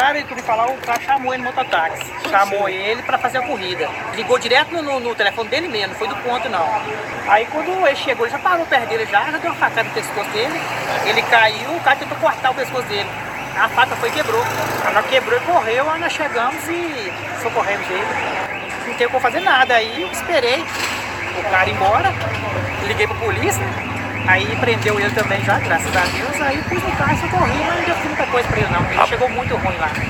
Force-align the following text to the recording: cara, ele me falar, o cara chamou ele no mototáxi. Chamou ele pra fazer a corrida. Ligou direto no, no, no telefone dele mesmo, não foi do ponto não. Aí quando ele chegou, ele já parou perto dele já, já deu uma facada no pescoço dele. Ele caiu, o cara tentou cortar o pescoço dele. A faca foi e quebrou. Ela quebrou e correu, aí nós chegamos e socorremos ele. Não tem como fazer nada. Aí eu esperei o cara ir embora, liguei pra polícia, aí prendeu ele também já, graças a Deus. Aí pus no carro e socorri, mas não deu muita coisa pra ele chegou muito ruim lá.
cara, 0.00 0.18
ele 0.18 0.34
me 0.34 0.40
falar, 0.40 0.66
o 0.70 0.78
cara 0.78 0.98
chamou 1.00 1.34
ele 1.34 1.42
no 1.42 1.50
mototáxi. 1.50 2.10
Chamou 2.30 2.68
ele 2.70 3.02
pra 3.02 3.18
fazer 3.18 3.38
a 3.38 3.42
corrida. 3.42 3.86
Ligou 4.14 4.38
direto 4.38 4.72
no, 4.72 4.82
no, 4.82 4.98
no 4.98 5.14
telefone 5.14 5.50
dele 5.50 5.68
mesmo, 5.68 5.88
não 5.88 5.94
foi 5.96 6.08
do 6.08 6.16
ponto 6.16 6.48
não. 6.48 6.66
Aí 7.28 7.46
quando 7.52 7.86
ele 7.86 7.96
chegou, 7.96 8.24
ele 8.24 8.32
já 8.32 8.38
parou 8.38 8.64
perto 8.64 8.88
dele 8.88 9.06
já, 9.10 9.30
já 9.30 9.36
deu 9.36 9.50
uma 9.50 9.56
facada 9.56 9.84
no 9.84 9.90
pescoço 9.90 10.30
dele. 10.30 10.58
Ele 11.04 11.20
caiu, 11.22 11.76
o 11.76 11.80
cara 11.80 11.96
tentou 11.96 12.16
cortar 12.16 12.50
o 12.50 12.54
pescoço 12.54 12.88
dele. 12.88 13.08
A 13.58 13.68
faca 13.68 13.94
foi 13.96 14.08
e 14.08 14.12
quebrou. 14.12 14.42
Ela 14.86 15.02
quebrou 15.02 15.38
e 15.38 15.40
correu, 15.42 15.90
aí 15.90 16.00
nós 16.00 16.12
chegamos 16.12 16.66
e 16.66 17.12
socorremos 17.42 17.86
ele. 17.90 18.06
Não 18.86 18.94
tem 18.94 19.06
como 19.06 19.20
fazer 19.20 19.40
nada. 19.40 19.74
Aí 19.74 20.00
eu 20.00 20.10
esperei 20.10 20.64
o 21.38 21.50
cara 21.50 21.68
ir 21.68 21.74
embora, 21.74 22.10
liguei 22.86 23.06
pra 23.06 23.16
polícia, 23.16 23.62
aí 24.26 24.46
prendeu 24.56 24.98
ele 24.98 25.10
também 25.10 25.44
já, 25.44 25.58
graças 25.58 25.94
a 25.94 26.00
Deus. 26.00 26.40
Aí 26.40 26.62
pus 26.62 26.82
no 26.82 26.96
carro 26.96 27.12
e 27.12 27.20
socorri, 27.20 27.58
mas 27.66 27.76
não 27.76 27.84
deu 27.84 27.96
muita 27.96 28.26
coisa 28.26 28.48
pra 28.48 28.58
ele 28.60 28.69
chegou 29.06 29.28
muito 29.28 29.54
ruim 29.56 29.76
lá. 29.76 30.00